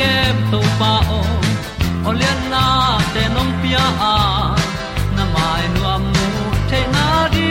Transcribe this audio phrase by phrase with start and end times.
[0.00, 1.20] hong kem to pa o
[2.08, 3.84] olian na te nong pia.
[4.12, 4.16] A
[5.16, 6.26] na mai nu am nu
[6.70, 7.48] te na di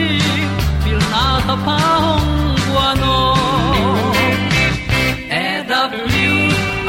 [0.83, 2.31] pil na ta pa hong
[2.65, 3.17] bua no
[5.41, 6.41] e da blue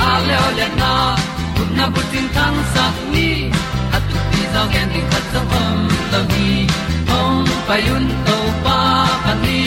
[0.08, 0.92] a le olian na
[1.56, 3.28] kun na bu tin tan sa ni
[3.96, 5.78] at ti zo gen di khat sa om
[6.12, 6.48] la vi
[7.10, 8.78] hong pa yun to pa
[9.24, 9.60] pa ni,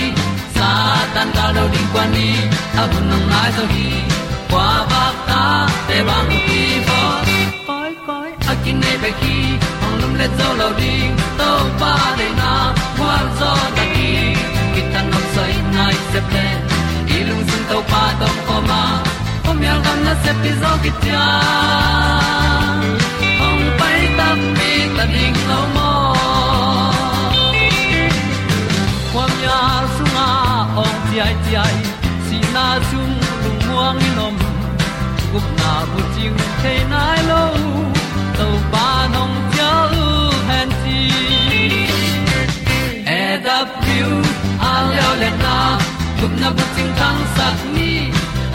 [0.55, 0.69] sa
[1.13, 2.29] tan da lo di kwa ni.
[2.81, 3.87] A bu nong mai zo hi
[4.51, 5.22] qua ba
[5.87, 6.99] te bang ki bo
[7.67, 9.37] koi koi a kin nei pe ki
[9.81, 10.93] hong lum le zo lo di
[11.39, 11.49] to
[11.81, 12.51] pa de na
[12.97, 14.11] kwa zo na ki
[14.73, 16.45] ki tan nok sai nai se ple
[17.17, 18.83] ilung sun to pa tom ko ma.
[19.45, 21.25] Pom yal gam na se pi zo ki tia
[23.41, 24.27] hong pai ta
[24.57, 25.91] mi ta ding lo mo
[29.11, 29.59] kwam ya
[29.95, 30.27] sunga
[30.83, 31.77] ong ti ai ti ai
[32.25, 33.11] si na zum
[33.43, 34.35] lu muang ni nom
[35.33, 37.43] gup na bu ting te nai lo
[38.37, 39.71] to pa nong pia
[40.01, 40.09] u
[40.49, 40.99] han ti
[43.19, 44.09] e da piu
[44.71, 45.55] a leo le na
[46.19, 47.89] gup na bu ting tang sat ni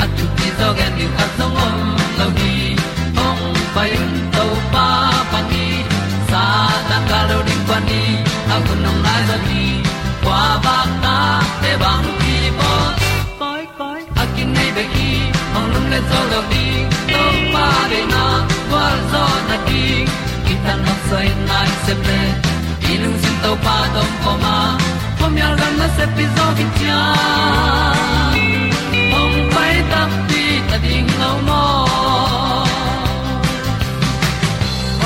[0.03, 1.77] at tu ti zo gen ni at zo om
[2.19, 2.55] lo ni
[3.27, 3.43] ong
[3.75, 4.47] pai un to
[4.77, 4.87] pa
[5.33, 5.67] pa ni
[6.31, 6.45] sa
[6.93, 8.03] ta ka lo ding pa ni
[8.55, 9.67] a bu nong lai za ni
[10.25, 11.19] qua ba ta
[11.63, 12.73] te bang ki bo
[15.91, 16.67] le zo lo di
[17.13, 17.23] to
[17.53, 18.25] pa de na
[18.71, 19.85] kwa zo na di
[20.47, 22.19] ki ta na sai nai se pe
[22.91, 24.57] i lu sin to pa tom ko ma
[25.19, 27.01] ko mi al gan na se pi zo ki tia
[29.21, 31.63] ong pai ta pi ta ding lo mo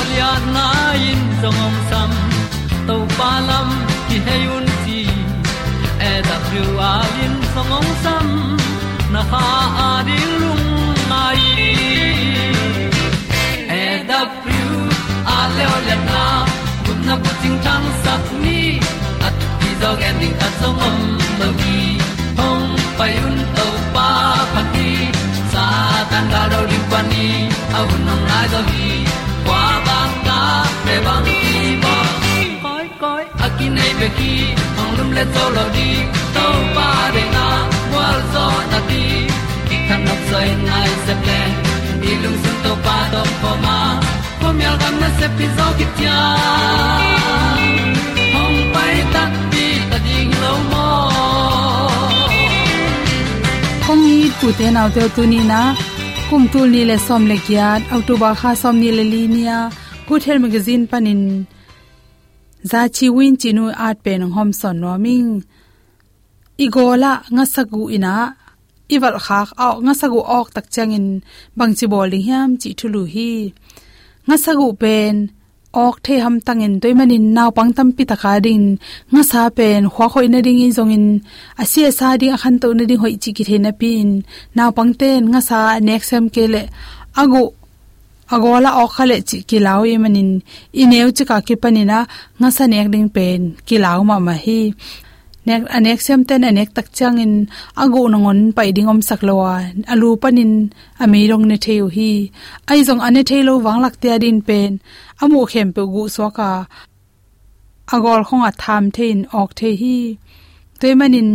[0.01, 0.67] ol ya na
[1.11, 2.11] in zong om sam
[2.89, 3.69] to pa lam
[4.09, 5.01] ki hay un ti
[6.11, 6.95] e da thru a
[7.25, 8.27] in zong om sam
[9.13, 9.47] na ha
[9.87, 9.91] a
[10.41, 10.67] lung
[11.11, 11.41] mai
[13.81, 14.69] e da thru
[15.37, 16.23] a le o le na
[16.85, 18.61] kun na bu ting tang sat ni
[19.27, 21.01] at ti dog ending ta so mom
[21.41, 21.81] lo gi
[22.39, 24.09] hong pai un to pa
[24.53, 24.89] pa ti
[25.53, 25.67] sa
[26.13, 27.27] tan da do ri pa ni
[27.81, 28.91] au no lai do gi
[29.47, 30.41] qua ba ta
[30.85, 31.97] pe bang ki ba
[32.65, 34.33] koi koi a ki nei pe ki
[34.77, 35.91] hong lum le to lo di
[36.39, 36.47] to
[36.79, 37.47] pa de na
[38.33, 39.03] zo na ti
[39.69, 41.41] ki kan nok sai nai se ple
[42.03, 43.79] ni lung sun to pa do po ma.
[44.41, 46.19] Po mi al gam na se pi zo ki tia
[48.35, 49.23] hong pai ta
[49.53, 50.87] ti ta ding lo mo
[53.87, 55.61] kong ni pu te naw te tu ni na
[56.29, 59.59] kum tu ni le som le kiat october kha som ni le linia
[60.09, 61.23] good health magazine panin
[62.71, 65.33] za chi win chinu art pen hom son no ming
[66.59, 68.17] igola nga sagu ina.
[68.95, 71.07] Iwal khak aw nga sagu ok tak changin
[71.57, 73.33] bangchi bowling hiam chi thulu hi.
[74.27, 75.15] Nga sagu pen,
[75.73, 78.67] ok the ham tangin toy manin naw pang tam pi taka ding.
[79.13, 81.07] Nga sa pen khwa khoi na ding in zongin.
[81.63, 84.09] Asia sa ding akhan to na ding hoi chi ki thena pin.
[84.57, 86.63] Naw pang ten nga sa next sem kele
[87.21, 87.45] agu,
[88.35, 90.31] agola okhale chi kilau i manin.
[90.83, 91.99] Ineu chi ka ki panina
[92.41, 94.61] nga sa nek ding pen kilau ma ma hi
[95.47, 97.35] nek anek sem ten anek tak chang in
[97.83, 99.53] agu nongon pai ding om saklawa
[99.93, 100.53] alu panin
[101.03, 102.13] ami rong ne theu hi.
[102.71, 104.73] Ai jong ane thelo wang lak tia din pen.
[105.23, 106.51] Amu khem pe gu so ka
[107.95, 109.99] agol khong a tham thein ok the hi.
[110.81, 111.31] Te manin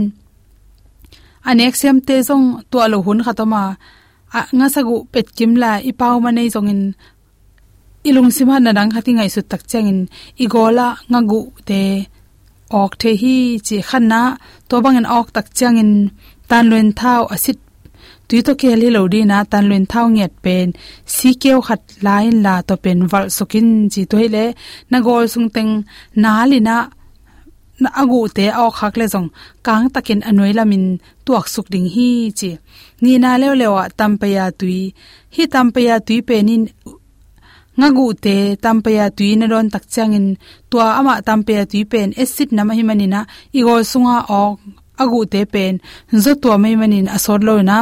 [1.50, 3.64] anek sem te jong to lo hun khatama
[4.38, 6.16] a nga sagu pet kim la i pau
[6.54, 6.82] jong in
[8.08, 10.00] ilung sima na dang khati ngai su tak chang in
[10.44, 10.88] igola
[12.72, 13.36] nga gu te ok the hi
[13.68, 14.22] chi khanna
[14.70, 15.92] to bangin ok tak changin
[16.50, 17.60] tan luen thau asit.
[18.28, 20.68] Tui to ke li lo di na tan luen thau nget pen.
[21.16, 24.46] Si keu khat lain la to pen wal sokin chi to le.
[24.92, 25.74] Na gol sung teng
[26.24, 26.78] na li na
[27.82, 29.30] na agu te au khak le jong
[29.66, 30.86] kang takin anoi lamin
[31.26, 32.10] tuak suk ding hi
[32.40, 32.52] chi.
[33.04, 34.80] Ni na lew lewa tampaya tui.
[35.36, 36.64] Hi tampaya tui penin
[37.80, 40.28] ngagu te tampaya tui na don tak changin
[40.70, 43.20] tua ama tampaya tui pen acid nama himanina
[43.60, 44.58] igol sunga ok
[45.02, 45.74] agu te pen
[46.24, 47.78] zo tua mai manin asor lo na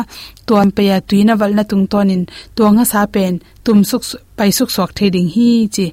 [0.47, 2.23] tua pe ya tuina wal na tung tonin
[2.55, 3.33] tua nga sa pen
[3.65, 4.03] tum suk
[4.37, 5.85] pai suk sok theding hi chi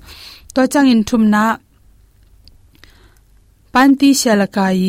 [0.54, 1.42] to changin thum na
[3.74, 4.82] panti shalakai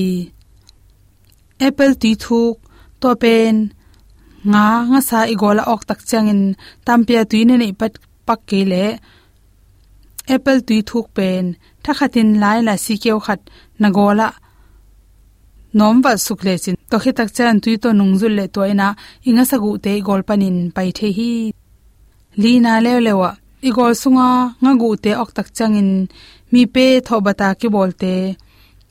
[1.68, 2.56] apple ti thuk
[3.02, 3.56] to pen
[4.52, 6.42] nga nga sa igola ok tak changin
[6.86, 7.94] tampia tuine nei pat
[8.28, 8.84] pak ke le
[10.36, 11.44] apple tui thuk pen
[11.84, 13.42] tha thakhatin lai la si keu khat
[13.82, 14.28] nagola.
[15.78, 16.76] Nom wa sukle chin.
[16.90, 18.88] To khi tak chan tui to nung zul le toina
[19.28, 21.32] inga sagu te gol panin pai the hi.
[22.42, 23.32] Li na le lewa
[23.68, 24.30] i gol sunga
[24.64, 25.90] nga gu te ok tak changin.
[26.52, 28.14] Mi pe tho bata ki bolte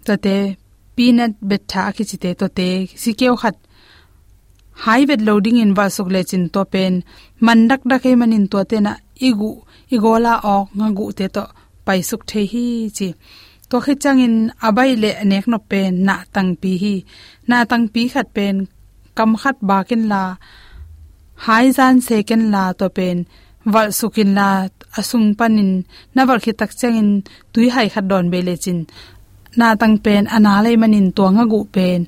[0.07, 0.37] to te
[0.97, 2.69] peanut betha ki chite to te
[3.03, 3.57] si keu khat.
[4.85, 6.95] High weight loading in wa sukle chin to pen.
[7.47, 8.93] Mandak dak he manin to te na
[9.29, 9.51] igu
[9.95, 11.45] igola ok nga gu te to
[11.87, 12.67] pai suk the hi
[12.97, 13.09] chi
[13.69, 14.37] to khi changin
[14.67, 16.95] abai le nek no pen na tang pi hi
[17.49, 18.57] na tang pi khat pen
[19.17, 20.23] kam khat ba kin la
[21.45, 23.17] hai zan se ken la to pen
[23.73, 24.49] wal sukin la
[24.99, 25.71] asung panin
[26.15, 27.11] na wal khi tak changin
[27.53, 28.79] tui hai khat don be le chin
[29.59, 32.01] na tang pen ana le manin to nga gu pen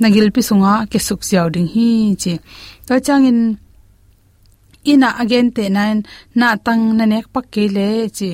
[0.00, 1.88] nagil pi sunga ke suk jiao ding hi
[2.22, 2.32] chi
[2.86, 3.40] to changin
[4.84, 5.96] ina again te nan
[6.38, 7.88] na tang na nek pak ke le
[8.18, 8.30] chi.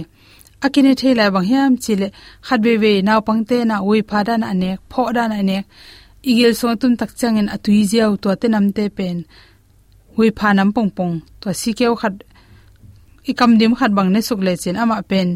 [0.65, 2.09] Akine thela bang hiam chile
[2.47, 5.65] khatbe we naw pangte na ui phada na anek pho dan na anek
[6.31, 9.17] igel so tum tak changin atui jiao to te nam te pen.
[10.15, 12.15] Hui pha nam pong pong to sikeu khat,
[13.31, 15.29] ikam dim khat bang ne suk le chen ama pen.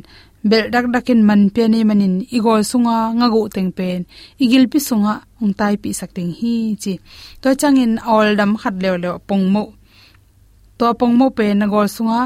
[0.50, 4.00] Bel dak dakin man pe ni manin igol sunga ngagu teng pen.
[4.44, 6.94] Igil pi sunga ong tai pi sak ting hi chi.
[7.42, 9.62] To changin all dam khat lew lew pong mo
[10.78, 12.20] to pong mo pe na gol sunga.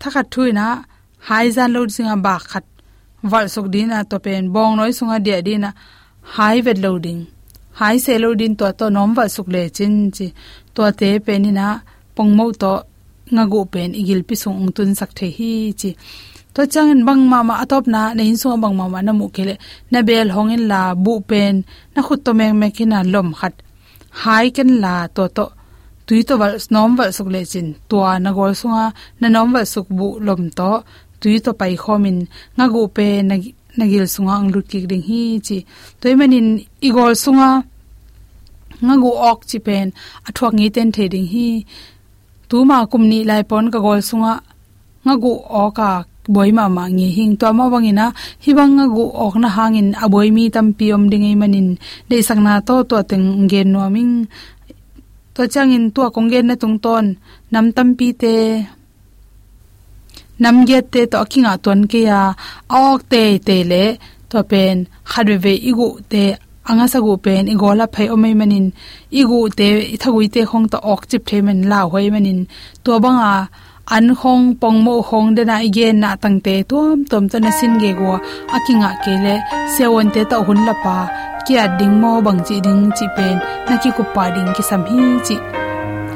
[0.00, 0.66] Thakhat thuina
[1.28, 2.64] hai zan lo singa ba khat
[3.30, 5.70] wal sok dina to pen bong noi sunga dia dina,
[6.36, 7.20] hai vet loading.
[7.78, 10.26] Hai se loading to to nom wal suk le chin chi.
[10.74, 11.66] To te penina,
[12.16, 12.72] pongmo to
[13.34, 15.90] ngagu pen igil pi sung ung tun sak the hi chi.
[16.54, 19.26] To changin bang ma ma atop na na in so bang ma ma na mu
[19.34, 19.54] kele.
[19.92, 21.54] Na bel hongin la bu pen,
[21.94, 23.54] na khut to meng me kina lom khat.
[24.22, 25.44] Hai ken la to to
[26.06, 28.84] tui to wal nom wal suk le chin tua na gol sunga
[29.20, 30.70] na nom wal suk bu lom to
[31.20, 32.18] tui to pai khomin
[32.56, 33.36] nga gu pe na
[33.78, 35.58] nagil sunga ang lut ki ding hi chi.
[36.00, 36.48] Toy manin
[36.88, 37.50] igol sunga
[38.86, 39.86] nga gu ok chi pen
[40.28, 41.48] athuak à ngi ten the ding hi.
[42.48, 44.34] Tu ma kum ni lai pon ka gol sunga
[45.04, 45.32] nga gu
[45.64, 48.06] oka à boi ma ma ngi hing to ma wangina
[48.44, 51.68] hi bang nga gu ok na hangin aboy à mi tam piom ding ei manin
[52.08, 54.14] de na to to teng gen no ming
[55.34, 57.06] to changin to konggen na tung ton
[57.52, 58.34] nam tam pi te
[60.42, 62.20] namge te to kinga ton ke ya
[62.82, 63.84] ok te te le,
[64.30, 64.76] to pen
[65.10, 66.24] khadwe ve igu te
[66.68, 68.66] anga sagu pen, igola phai omai manin,
[69.20, 72.40] igu te, ithagui te khong to ok chip the men la hoi manin.
[72.84, 73.48] To banga
[73.86, 77.78] an khong pong mo khong de na igen na tang te tuam tom to sin
[77.78, 78.18] ge go
[78.56, 79.34] akinga kele
[79.78, 80.96] sewon te ta hun la pa
[81.46, 83.38] kia ding mo bang chi ding chi pen
[83.68, 85.36] na ki ku pa ding ki sam hi chi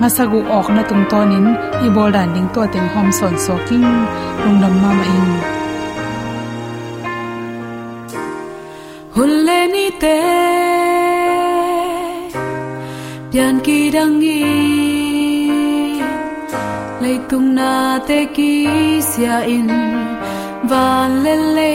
[0.01, 1.47] nga sa gu ok na tung tonin
[1.85, 3.87] i bol dan ding to teng hom son so king
[4.43, 5.29] lung dam ma ma in
[9.15, 10.19] hulle ni te
[13.31, 14.88] pian ki dang i
[17.09, 17.73] lei tung na
[18.09, 18.53] te ki
[19.11, 19.69] sia in.
[20.71, 21.73] Van le le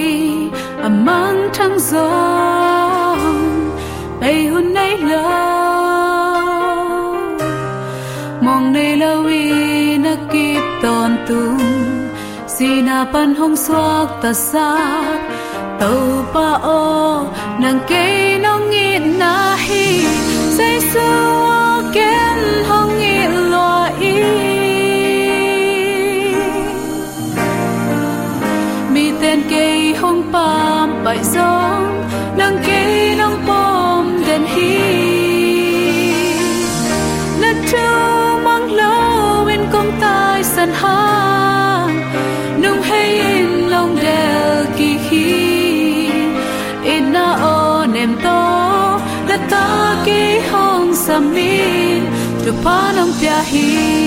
[0.87, 2.07] amang à thang zo
[4.19, 5.27] bay hun nay lo
[8.45, 9.43] mong nay lo wi
[10.05, 11.63] na kip ton tung
[12.55, 14.69] sina pan hong suak ta sa
[15.79, 16.49] tàu pa
[16.81, 16.83] o
[17.61, 18.05] nang ke
[18.43, 19.33] nong ngit na
[19.65, 19.87] hi.
[20.57, 21.42] Say su
[52.45, 54.02] जो पानं प्याही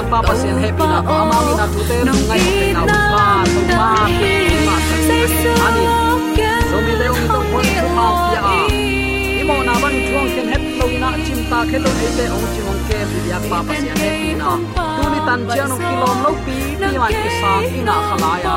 [0.00, 2.68] ibyak pa pa sian happy na pa ma mi na tu te nung ngai te
[2.72, 3.88] na pa tu ma
[4.66, 4.76] ma
[5.66, 5.84] ani
[6.68, 8.56] so mi le ong to pon ko ma pia a
[9.40, 12.66] imo na ban chuang ken het lo na chim ta khe lo te ong chim
[12.72, 14.50] ong ke ibyak pa pa sian happy na
[14.96, 18.56] tu ni tan chiang no kilom lo pi pi ma ki sang ina khala ya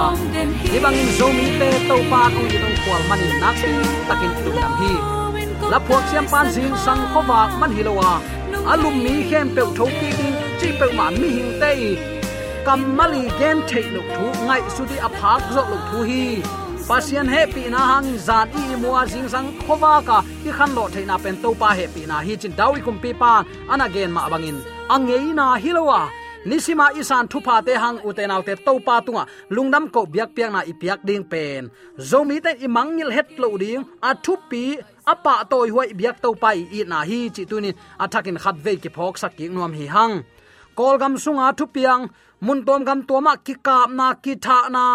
[0.71, 3.59] ni bang in zo mi te to pa ong ni dong kwal mani nak
[4.07, 4.93] takin tu dam hi
[5.71, 8.11] la phuak siam pan jing sang khowak man hilowa
[8.71, 9.61] alum mi khem pe
[9.99, 10.32] pi ding
[10.63, 11.71] chi pe ma mi hing te
[12.65, 16.23] kamali gen thei luk thu, ngai su di aphak zo luk thu hi.
[16.87, 20.17] Pasian happy na hang, zan i mua jing sang khowa ka.
[20.47, 23.33] I khan lo theina pen to pa happy na hi chin dawi kum pi pa.
[23.71, 24.57] An again ma bangin
[24.95, 26.01] angei na hilowa
[26.49, 29.23] nisima isan thupa te hang uten autte to pa tunga.
[29.55, 31.63] Lungnam ko biak piak na ipiak ding pen.
[32.09, 33.83] Zomi te imangil het lo ding.
[34.09, 34.63] A thupi
[35.13, 38.89] apa toy huai biak to pai i na hi chi tunin athakin khat ve ki
[38.95, 40.15] phok sak ki nuam hi hang
[40.79, 42.03] kol gam sunga thupiang
[42.45, 44.85] mun tom gam toma ki kap na, ki tha na.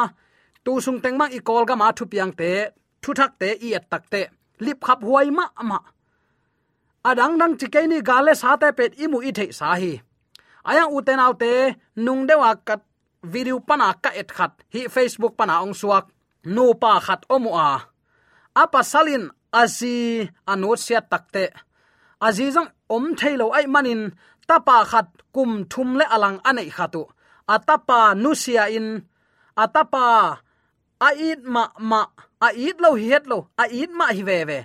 [0.64, 2.52] Tu sung teng mang i kol gam a thupiang te,
[3.02, 4.22] thu thak te i at tak te.
[4.64, 5.78] Lip khap huai ma ma.
[7.08, 9.92] Adang dang chike ni gale sa te pet imu i the sa hi.
[10.70, 11.52] Aya uten autte
[12.04, 12.82] nung dewa kat,
[13.32, 16.06] video pana ka et khat, hi facebook pana ong suak.
[16.54, 17.70] Nu pa khat omu a.
[18.62, 19.24] Apa salin
[19.60, 19.96] azi
[20.52, 21.44] anu sia takte
[22.20, 24.02] azizang om thailo ai manin
[24.48, 27.02] tapa khat kum thum le alang anei khatu.
[27.54, 29.04] Atapa nusia in.
[29.56, 30.04] Atapa
[31.00, 31.08] a
[31.54, 32.00] ma ma,
[32.40, 34.58] ait lo hi het lo, ait ma hi ve ve.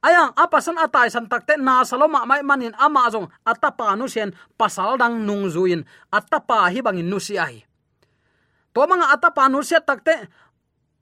[0.00, 4.96] Ayang, apasan atai san takte na saloma mai manin ama jong atapa nu sen pasal
[4.96, 7.68] dang nung zuin atapa hi bangin nu si ai
[8.72, 10.14] to manga atapa nu se takte,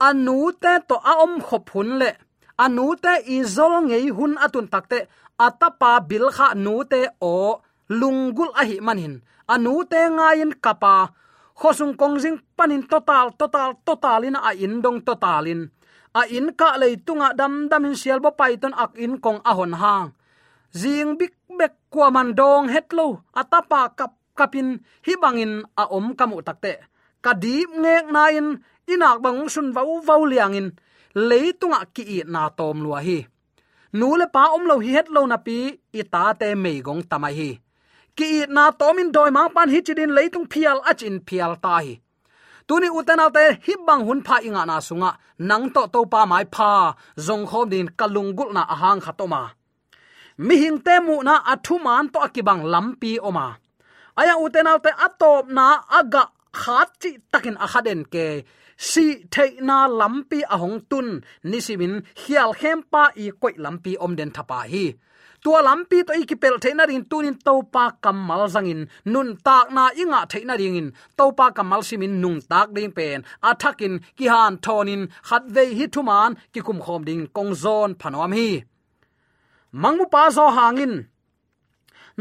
[0.01, 2.11] anu te to a om khop hun le.
[2.59, 5.07] Anu te izol ngei hun atun takte.
[5.39, 9.25] Atapa bil kha nu te o lungul ahi manin.
[9.49, 11.13] Anu te ngain kapa.
[11.59, 15.67] Khosung kongjing panin total total, totalin a in dong totalin.
[16.15, 19.75] A in ka le tunga dam dam in sial bo python ak in kong ahon
[19.75, 20.15] hang
[20.73, 26.85] jing big bek kwa man dong hetlo atapa kap, kapin, hibangin a om kamu takte.
[27.19, 30.71] Kadip ngek nain, inak bang sun vau vau liangin.
[31.19, 33.27] Leitunga ki na tom luahi
[33.93, 37.03] nule nu le pa om lo hi het lo na pi ita te mei gong
[37.11, 37.51] tamai hi
[38.19, 41.95] ki na tomin doi mang pan hi chidin leitung phial achin phial ta hi.
[42.69, 45.11] Tuni utanal te hibang hun pha inga na sunga.
[45.49, 46.71] Nang to to pa mai pha.
[47.27, 49.43] Zong khom din kalung gul na ahang khatoma
[50.47, 53.47] mi hing te mu na athu man to akibang lampi oma
[54.21, 55.67] aya utanal te atop na
[55.99, 56.25] aga
[56.61, 58.27] khat chi takin akhaden ke.
[58.91, 61.09] Si theina lampi ahong tun.
[61.51, 64.85] Nisimin hial hempa i koi lampi om den thapa hi
[65.49, 68.81] tua lampi to ikipel theina rin tunin topa kamal zangin.
[69.13, 70.89] Nun tak na inga theina ringin.
[71.19, 73.19] Topa kamal simin nung tak ding pen.
[73.49, 75.03] Athakin ki han thonin.
[75.29, 78.49] Khat ve hi thuman ki kum khom ding kong zon phanom hi.
[79.83, 80.95] Mangmu pa zo hangin.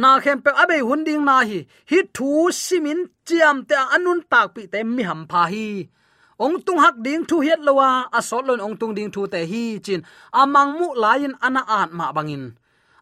[0.02, 1.60] Na khem pe abe hunding na hi.
[1.90, 2.30] Hi thu
[2.64, 5.68] simin chiam te anun tak pi te mi ham pha hi.
[6.44, 7.90] Ong tung hak ding thu hiet lowa.
[8.18, 10.02] Asol lon ong tung ding thu te hi chin.
[10.42, 12.46] Amang mu lain ana at ma bangin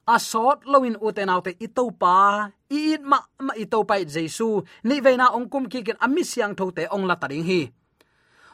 [0.07, 4.61] a sot loin uten autte itopa i it ma ma itopa jesu.
[4.83, 7.61] Ni veina ongkum ki ken ami siang tho ong la taring hi.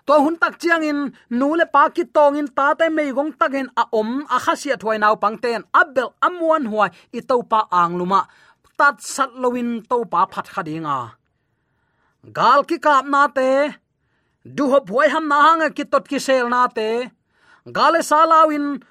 [0.08, 3.32] To hun tak chiang in nu le pa ki tong in ta te mei gong
[3.40, 7.98] tak hen a om, a khasia thoi naw pangten abel amuan huai itopa pa ang
[8.00, 8.22] luma.
[8.78, 11.22] Tat sat loin topa phat khadinga
[12.30, 13.74] gal ki kap na te
[14.46, 17.10] du hop huai ham na hang ki tot ki sel na te.
[17.78, 18.82] Gale salawin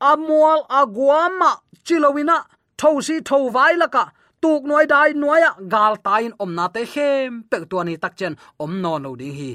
[0.00, 2.44] amual aguama, chilowina
[2.78, 4.04] thosi tho vai laka,
[4.42, 9.16] tuk noi dai noya gal tain omna te hem pe tuani takchen om no no
[9.16, 9.52] ding hi.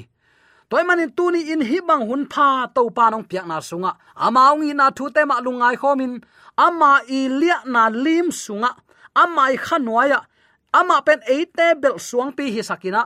[0.70, 3.92] Toy manin tuni in hi bang hun pha to pa nong piak na sunga.
[4.26, 6.14] Amaung i na thu te ma lungai khomin.
[6.66, 8.70] Ama i lia na lim sunga.
[9.22, 10.20] Amai khanwaya
[10.74, 13.02] ama pen eite bel suang pi hi sakina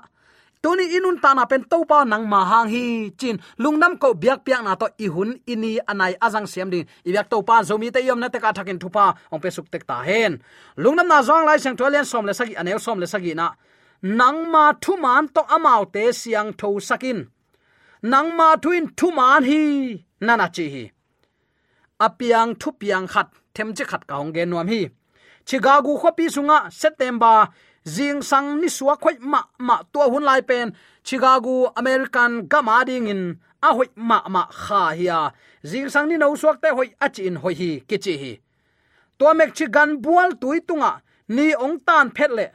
[0.62, 3.36] tuni inun ta na pen topa nang ma hang hi chin.
[3.62, 6.86] Lungnam ko biak piak na to i hun ini anai azang siam ding.
[7.06, 9.86] I biak topa zomi te yom na te ka thakin thupa ong pe suk tek
[9.86, 10.32] ta hen.
[10.82, 13.48] Lungnam na zong lai sang tolian som le sagi anel som le sagi na.
[14.02, 17.28] Nang ma thu man to amau te siang tho sakin
[18.02, 19.60] nang ma thuin thu man hi
[20.20, 20.84] nana chi hi.
[22.00, 24.88] Apiang thu piang khat them che khat ka ong ge nuam hi.
[25.46, 27.48] Chigagu khopi sunga september
[27.84, 30.74] jing sang ni suwa khoi ma ma to hun lai pen.
[31.02, 33.38] Chicago, american gama ding in.
[33.62, 35.32] A hoi ma ma kha hiya
[35.64, 38.32] jing sang ni no suak te hoi a chin hoi hi, ki chi hi.
[39.18, 41.02] To mek chi gan bual tui tunga.
[41.28, 42.46] Ni ong tan phet le.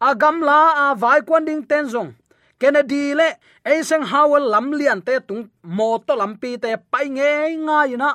[0.00, 2.14] A gam la a vai kwan ding ten zong.
[2.60, 3.28] Kennedy le
[3.64, 7.30] eiseng howell lam lian te tung mo to lampi te pai nge
[7.66, 8.10] ngai na.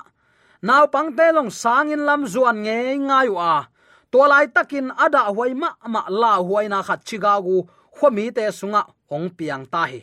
[0.62, 3.66] Naw pang te long sang in lam zuan nge ngai wa
[4.12, 7.58] to lai takin ada huai ma ma la huai na khat chigagu
[7.96, 8.82] khomi te sunga
[9.16, 10.02] ong piang ta hi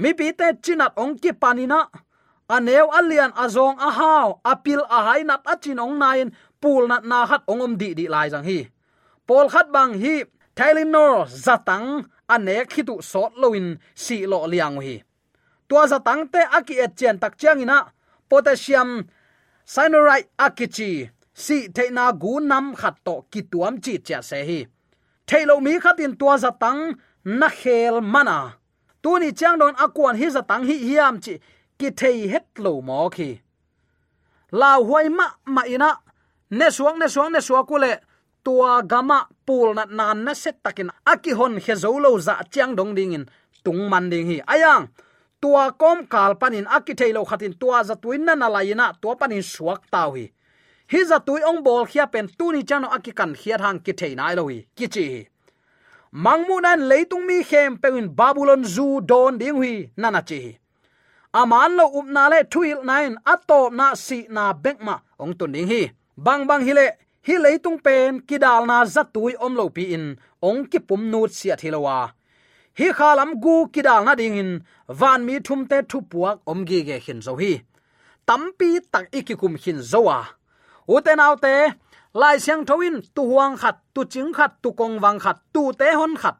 [0.00, 1.80] mi pi te chinat ong ki panina
[2.48, 6.28] aneu alian azong a hao apil a hai nat a chin ong nain
[6.60, 8.60] pul nat na khat ong om di di lai jang hi.
[9.26, 10.14] Pol khat bang hi
[10.56, 14.96] thailinor zatang ane khitu sot loin si lo liang hi.
[15.68, 17.78] Tua zatang te aki et chen tak chiang ina,
[18.28, 19.04] potassium
[19.72, 21.10] cyanuride akichi
[21.44, 24.60] si theina gu nam khat to ki tuam chi cha se hi.
[25.28, 26.80] Thailo mi khatin tua za tang
[27.40, 28.38] na khel mana.
[29.02, 31.34] Tu ni chang don akwan hi za tang hi hiam chi
[31.78, 33.30] ki thei het lo mo khi.
[34.60, 35.90] La huai ma ma ina.
[36.58, 37.92] Ne suang ne suang ne suak kule
[38.44, 40.90] tua gama pul na nan na set takin.
[41.12, 43.24] Aki hon he zolo za chang dong ding in.
[43.64, 44.38] Tung man ding hi.
[44.54, 44.88] Ayang,
[45.42, 46.66] tua kom kal panin.
[46.76, 50.26] Aki thailo khatin tua za tuin na na laina tua panin suak tau hi
[50.92, 54.14] hi za tui ong bol khia pen tu ni chano akikan khia hang ki thei
[54.18, 55.06] nai lohi ki chi?
[56.24, 60.40] Mangmu nan leitung mi khem pein babylon zu don ding hui nana chi.
[61.40, 65.68] Aman lo up na le thuil nain atop na si na bekma ong tun ding
[65.72, 65.82] hi.
[66.16, 66.86] Bang bang hi le,
[67.26, 70.06] hi leitung pen kidal na za tui om lo pi in,
[70.48, 71.98] ong ki pum nut sia thilowa
[72.78, 74.52] hi khalam gu kidal na ding in,
[75.00, 77.52] van mi thum te thu puak om gi ge khin zo hi.
[78.28, 80.37] Tampi tak ikikum hin zowa
[80.94, 81.54] uten autte
[82.20, 85.88] lai siang thoin, tu huang khat, tu ching khat, tu kong wang khat, tu te
[85.98, 86.36] hon khat.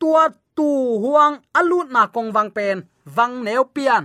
[0.00, 0.24] Tua
[0.56, 0.68] tu
[1.02, 2.78] huang alut na kong wang pen
[3.16, 4.04] wang neo pian.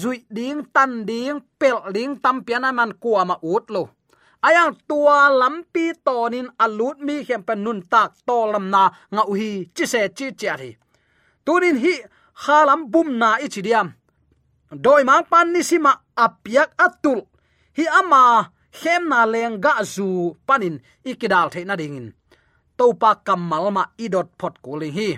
[0.00, 3.82] Zui ding, tan ding, pel ding, tam pian man kwa ma ut lo
[4.40, 8.82] ayang tua lampi tonin alut mi khem pen nun tak to lam na
[9.14, 10.70] nga uhi chi se chi chi hi
[11.44, 11.94] tunin hi
[12.42, 13.88] khalam bum na ichidiam
[14.84, 15.92] doi mang pan ni sima
[16.24, 17.20] apiak atul.
[17.76, 18.22] Hi ama
[18.78, 20.76] khem na leng ga zu panin
[21.10, 22.12] ikidal theina dingin
[22.78, 25.08] topa kamal ma idot phot ko le hi.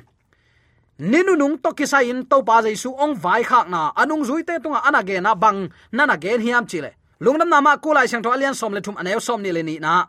[0.99, 3.81] Ninu nung to kisa in to pa jaisu ong vai khak na.
[4.01, 5.61] Anung zui te tunga anage na bang
[5.97, 6.91] nana gen hiam chile.
[7.23, 10.07] Lungnam nama kulai sang to alian som le thum anew som ni le ni na.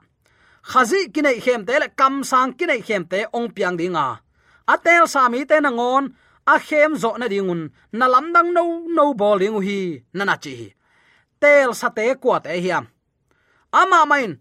[0.70, 4.08] Khazi kinai khem te le kam sang kinai khem te ong piang dinga
[4.74, 6.06] atel sami te na ngon,
[6.48, 9.80] a khem zo na dingun na lam dang no no bowling ding hi
[10.14, 10.74] nana chi
[11.42, 12.86] tel sa te kwa te hiam
[13.74, 14.38] ama main,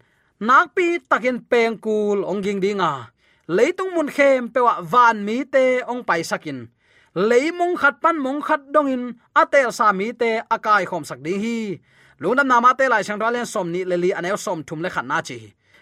[0.47, 3.09] nakpi takin pengkul ongging dinga.
[3.49, 6.69] Leitung mun khem pewa van mi te ong pai sakin.
[7.13, 11.81] Leimong khat pan mong khat dongin, atel sa mi te akai khom sak ding hi.
[12.21, 15.19] Lunam nama te lai sang dalen som ni leli anel som thum le khan na
[15.27, 15.39] chi.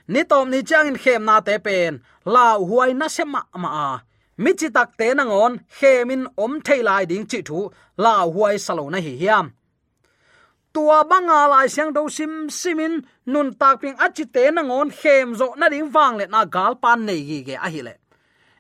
[0.08, 2.02] Ni tom ni chang in khem na te pen.
[2.26, 3.90] La huai na sema ma a.
[4.44, 7.60] Mi chi tak te na ngon, khemin om thei lai ding chi thu.
[8.04, 9.46] La huai salo na hi hiam
[10.74, 15.36] tua banga lai siang do sim simin, nun tak ping achi te na ngon khem
[15.36, 17.94] zo na ding wang le na gal pan nei gi ge a hi le.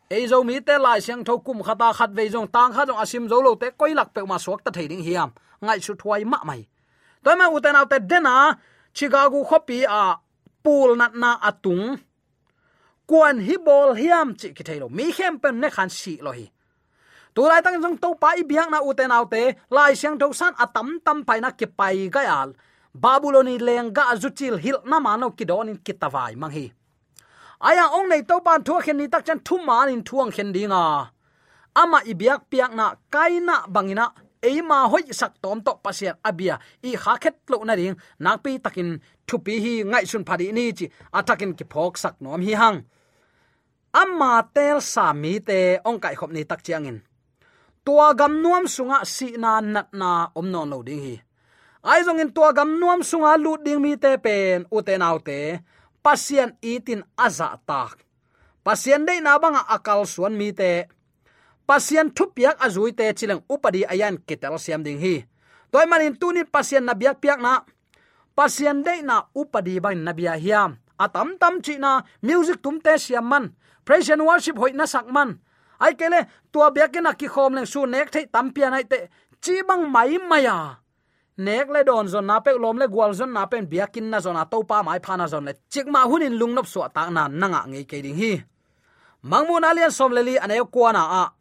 [0.09, 2.99] Ei zo mi te lai siang tho kum khata khat ve jong tang kha jong
[3.03, 5.29] asim zo lo te koi lak pe ma suak ta thei ding hiam.
[5.63, 6.61] Ngai su thuai ma mai.
[7.23, 8.35] Toy ma uten autte dena
[8.97, 10.01] chicago khopi a
[10.63, 11.85] pool nat na atung
[13.09, 16.45] kwan hi bol hiam chi ki thailo mi khem pen ne khan si lo hi
[17.35, 19.43] tu lai tang jong to pa i biang na uten autte
[19.75, 22.49] lai siang tho san atam tam pai na ki pai ga yal
[23.03, 25.27] leng lenga azuchil hil na mano
[25.71, 26.71] in kitawai mang hi.
[27.61, 30.51] Aya ong nei to pan thu khen ni tak chan thu man in thuang khen
[30.55, 30.83] dinga
[31.75, 34.05] ama ibiak piak na kaina bangina
[34.41, 38.57] eima hoi sak tom to pasian abia i kha khet lo na ring nak pi
[38.65, 40.85] takin thu pi hi ngai sun phari ni chi
[41.17, 42.77] atakin ki phok sak nom hi hang
[44.01, 46.97] amma tel sa mi te ong kai khop ni tak chiang in
[47.83, 51.15] tua gam nuam sunga si na nat na om non lo ding hi.
[51.81, 55.17] Ai zong in tua gam nuam sunga lu ding mi te pen, u te nau
[55.19, 55.59] te,
[56.05, 58.05] pasien itin aza tak.
[58.61, 60.85] Pasien dei na banga akal suan mi te.
[61.65, 65.25] Pasian thupiak azui te chilang upadi ayan ketel siam ding hi.
[65.71, 67.65] Toy manin tunin pasien na biak piak na.
[68.37, 70.77] Pasien dei na upadi bang nabia hiam.
[71.01, 73.57] Atam tam chi na music tum te siam man.
[73.85, 75.41] Praise and worship hoina sak man
[75.85, 76.19] ai kele
[76.51, 78.97] tua cái na ki khom leng su nek thei tam pia nai te,
[79.43, 80.77] chi bang mai maya à?
[81.37, 84.37] nek le don zon na pe, lom le gwal zon na pen biakin na zon
[84.41, 87.27] a to pa mai phana zon le chik ma hunin lung nop so ta na
[87.27, 88.33] nanga à, ngei ke ding hi.
[89.29, 91.23] Mangmun alian som le li ane ko na à.
[91.23, 91.31] a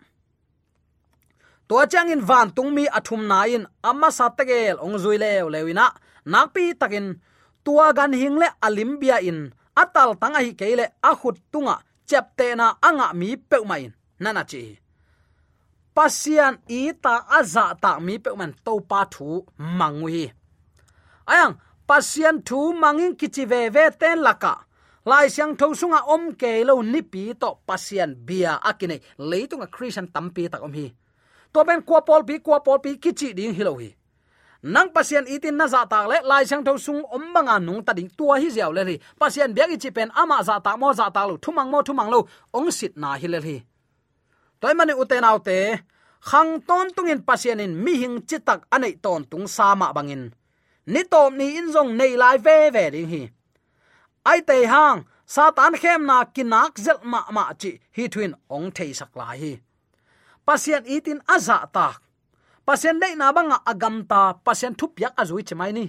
[1.69, 5.87] to chang in van tung mi athum na in amma satagel ong zui le lewina
[6.33, 7.07] nakpi takin
[7.65, 9.39] tua gan hing le alimbia in
[9.83, 11.75] atal tanga hi keile ahut tunga
[12.09, 13.85] chepte na anga mi pe mai
[14.23, 14.63] nana chi
[15.97, 19.29] pasian i ta aza ta mi pe man to pa thu
[19.79, 20.25] mangui
[21.33, 21.55] ayang
[21.89, 24.55] pasian thu mangin kichi ve ve ten laka
[25.05, 29.65] lai siang tho sunga à om ke lo ni pi to pasian bia akine leitunga
[29.65, 30.93] à christian tampi tak om hi.
[31.53, 33.91] To ben kwa pol pi kwa pol pi kichi ding hi lo hi.
[34.63, 37.83] Nang pasian itin na za tak le lai siang tho sung om manga à nung
[37.85, 40.77] ta ding tua hi jaw le ri pasian biak ichi pen ama za dạ ta
[40.77, 42.21] mo za dạ ta lo thumang mo thumang lo
[42.53, 43.57] ong sit na hi le ri
[44.61, 45.59] toy mani uten autte
[46.29, 50.25] khang ton tungin pasianin mi hing chitak anei ton tung sama bangin.
[50.93, 53.23] Ni tom ni in jong nei lai ve ve ding hi.
[54.31, 54.99] Ai te hang,
[55.35, 59.53] satan khem na kinak zel ma ma chi hi twin ong thei sak lai hi.
[60.47, 61.87] Pasien itin aza ta
[62.71, 65.87] pasien dei na banga agam ta, pasien thup yak azui chmai ni.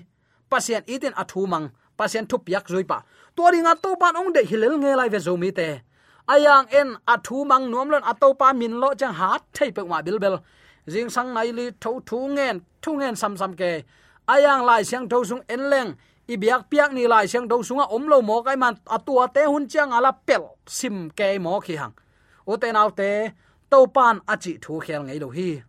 [0.52, 2.98] Pasien itin athumang pasien thup yak zui pa.
[3.36, 5.68] To ringa to pan ong de hilel nge lai ve zo mi te
[6.28, 10.20] ayang en athu mang nuam lon atopa min lo chang ha thei pe ma bil
[10.20, 10.38] bel.
[10.88, 13.84] Jing sang nai li tho thu ngen thu ngen sam sam ke.
[14.28, 15.94] Ayang lai siang tho sung en leng.
[16.28, 19.42] I biak piak ni lai siang tho sunga om lo mo kai man atua te
[19.46, 21.94] hun chang ala pel sim ke mo khi hang.
[22.48, 23.32] O te nau te,
[23.70, 25.62] to pan achi thu khel ngei lo hi.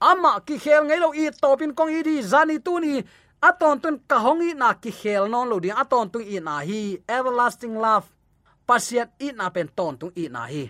[0.00, 3.02] Ama ki khel ngei lo i topin kong i di zani tu ni.
[3.42, 6.98] Aton tun ka hong na ki khel non lo di aton tu i na hi.
[7.08, 8.15] Everlasting love
[8.66, 10.64] pasiat i na pen ton tung i na hi.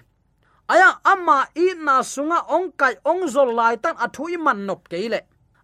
[0.69, 4.89] Aya amma i na sunga ong kai ong zol lai tan athu i man nop
[4.93, 5.21] keile.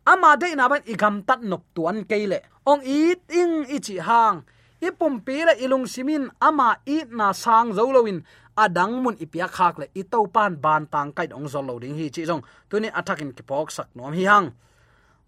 [0.06, 2.38] Ama de na ban i gam tat nop tuan keile.
[2.66, 4.42] Ong i ting i chi hang.
[4.82, 8.18] I pum pi le ilung simin, ama i na sang zo loin
[8.58, 11.94] adang mun ipia khak le i to pan ban tang kai ong zol lo ding
[11.94, 14.48] hi chi jong tuni attacking ki pok sak nom hi hang.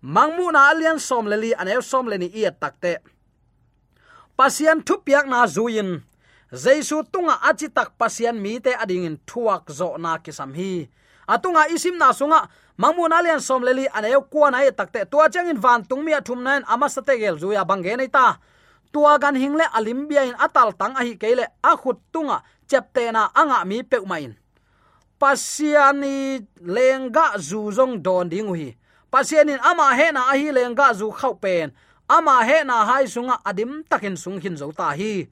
[0.04, 2.98] Mangmu na alian som le li, an som le ni i takte
[4.36, 6.02] pasian thu piak na zuin
[6.54, 10.88] jaisu tunga achi tak pasian mi te ading in thuak zo na kisam hi.
[11.26, 15.58] Atunga isim na sunga mangmun alian som leli aneu kwa na takte tua chang in
[15.58, 18.38] van tung mi athum nan ama sate gel zuya bange nei ta.
[18.92, 23.64] Tua gan hingle alimbia in atal tang ahi kele a khut tunga chepte na anga
[23.64, 24.36] mi pe main.
[25.20, 28.76] Pasiani lenga zu zong don ding hi
[29.10, 31.72] pasianin ama he na ahi lenga zu khau pen.
[32.08, 35.26] Ama he na hai sunga adim takin sung hin zo ta hi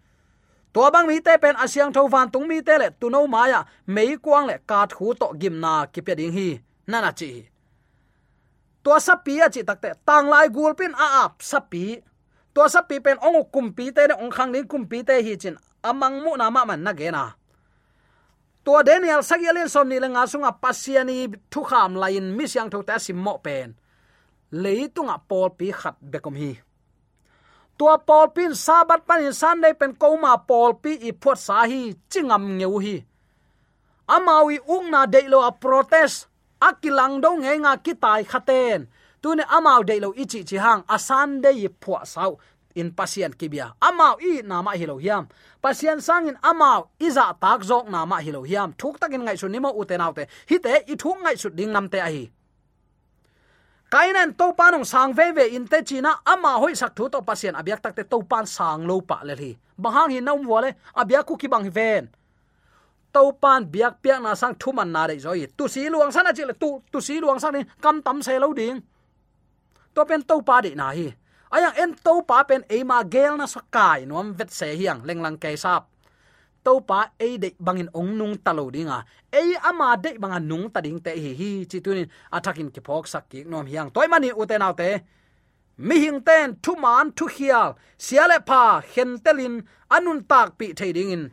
[0.74, 3.60] to bang mi te pen asyang tho van tung mi te le tu no maya
[3.86, 6.48] mei kwang le ka thu to gim na ki pe ding hi.
[6.86, 7.48] Nana chi.
[8.82, 11.84] To sapi a chi takte tang lai gul pin a ap sapi
[12.54, 15.36] to sapi pen ong kum pi te ne, ong khang ni kum pi te hi
[15.36, 15.56] chin.
[15.82, 17.24] Amang mu na ma man na ge na.
[18.64, 22.98] To daniel sagyalin som ni lenga sunga pasiani thu kham lain mi syang tho ta
[22.98, 23.74] sim mo pen.
[24.52, 26.52] Leitunga pol pi khat bekom hi
[27.78, 31.94] tua paul pin sabat pan sunday pen ko ma paul pi i phot sa hi,
[32.10, 32.96] chingam ngeu hi.
[34.08, 36.26] Amawi ung na de lo a protest,
[36.60, 38.86] akilang do nge nga kitai khaten.
[39.22, 42.38] Tune amaw de lo ichi chi hang, a sunday i phwa sau.
[42.74, 43.74] In pasien kibia.
[43.80, 45.28] Amaw i nama hilo hiam.
[45.62, 48.72] Pasien sangin amaw iza tak jok nama hilo hiam.
[48.72, 52.08] Thuk takin ngai su nimo utenaute hite te i thuk ngai su ding namte a
[52.08, 52.30] hi
[53.92, 57.54] kainan to panong sang ve ve in te china ama hoi sak thu to pasien
[57.60, 59.52] abyak tak te to pan sang lo pa le hi
[59.82, 62.04] bahang hi nom wale abyak ku ki bang ven.
[63.12, 65.44] To pan biak piak na sang thu man na de zoi.
[65.58, 68.38] Tu si luang sana chi le tu tu si luang sang ni, kam tam se
[68.38, 68.80] lo ding.
[69.94, 71.12] To pen to pa de na hi.
[71.52, 75.36] Ayang en to pa pen e ma gel na sakai nom vet se hiang lenglang
[75.36, 75.91] ke sap
[76.64, 78.98] to pa e de bangin ong nung talo dinga.
[79.32, 83.24] E ama de banga nung ta ding te hi hi chitunin atakin ki phok sak
[83.30, 83.90] ki nom hiang.
[83.94, 84.90] Toy mani uten autte
[85.86, 87.68] mi hing ten thu man thu khial
[88.04, 89.54] siale pa hen telin
[89.94, 91.24] anun tak pi thading in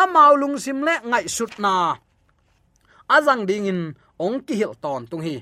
[0.00, 1.74] amau lung sim le ngai sut na.
[3.16, 3.80] Azang ding in
[4.24, 5.36] ong ki hil ton tung hi.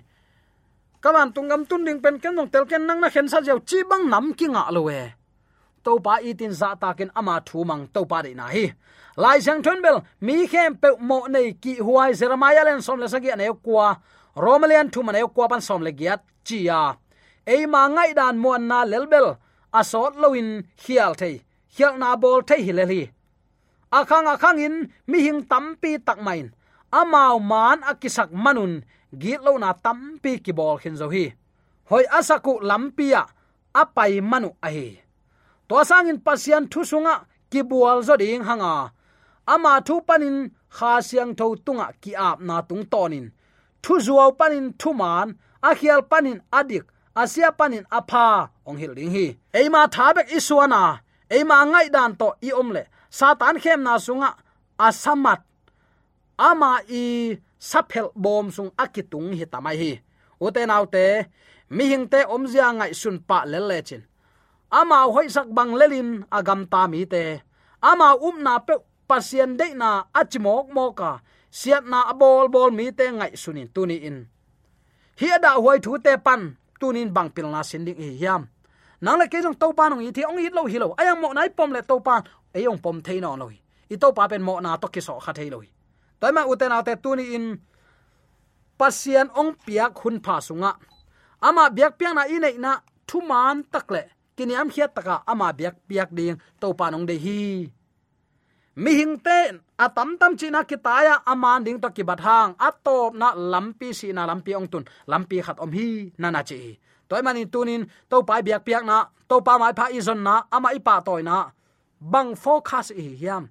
[1.02, 3.78] Kawan tungam tun ding pen ken nong tel ken nang na khen sa jaw chi
[3.90, 5.02] bang nam ki nga lo we
[5.84, 8.64] to pa itin za ta ken ama thu mang to pa de na hi
[9.16, 13.08] lai sang thon bel mi khem pe mo nei ki huai jeremiah len som le
[13.08, 13.96] sagi ne kwa,
[14.36, 16.94] romalian thu mane kwa ban som le giat chi ya
[17.68, 19.36] ma ngai dan mo na lel bel
[19.72, 21.42] asot loin hial thei,
[21.74, 23.12] hial na bol thei hi
[23.92, 24.74] akhang akhang in,
[25.06, 26.46] mi hing tampi tak main
[26.90, 28.72] amao man akisak manun
[29.20, 31.32] git lo na tampi ki bol khin zo hi.
[31.90, 33.26] Hoi asaku lampia
[33.74, 35.00] apai manu ahi
[35.68, 37.14] to sangin pasian thu sunga
[37.50, 38.92] ki bual zo ding hanga
[39.46, 40.36] ama thu panin
[40.76, 43.26] kha siang tho tunga ki ap na tung tonin.
[43.82, 45.28] Thu zuaw panin thu man,
[45.62, 46.84] a khial panin adik
[47.20, 49.26] asia panin apha ong hil ring hi.
[49.58, 50.82] Eima thabek isuana
[51.30, 52.82] eima ngai dan to i omle.
[53.10, 54.30] Satan khem na sunga
[54.86, 55.40] asamat
[56.38, 59.92] ama i saphel bom sung akitung hi tamai hi.
[60.40, 61.04] Uten autte
[61.70, 64.02] mi hingte omzia ngai sun pa lele chin.
[64.78, 67.42] Ama hoi sak bang lelin agam ta mi te.
[67.90, 68.74] Ama um na pe
[69.08, 74.18] pasien de na achimok moka siat na bol bol mi te ngai sunin tuni in.
[75.20, 78.42] Hi da hoi thu te pan, tunin bang pil na sinding hi hiam.
[79.02, 80.94] Nang le kejong to pa nong ithi ong hit lo hi lo.
[81.00, 82.22] Ayang mo nai pom le to pa
[82.54, 83.56] ayong pom thei no loi
[83.92, 85.66] i to pa pen mo na to ki so kha thei loi.
[86.20, 87.46] Toy ma uten te tuni in
[88.78, 90.72] pasian ong piak hun pha sunga.
[91.42, 94.02] Ama biak piang na inei na thuman takle
[94.36, 97.38] kiniam khiat taka ama biak piak ding to panong de hi
[98.76, 103.92] mi hing te atam tam china kitaya aman ding to ki bathang atop na lampi
[103.92, 104.84] si na lampi ong tun.
[105.08, 106.78] Lampi khat om hi, na na chi.
[107.08, 110.72] Toy mani tunin to pai biak piak na, to pa mai pha izon na ama
[110.72, 111.52] ipa toy na.
[112.00, 113.48] Bang focus i hiam.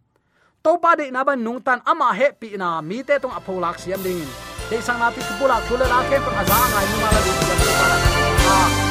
[0.63, 2.81] To pa de na ban nung tan ama he pi na.
[2.81, 4.25] Mi te tong apolak siam ding
[4.71, 7.31] de sang na pi pula thule la ke pa za ngai nu ma la di
[7.67, 8.90] ya pa la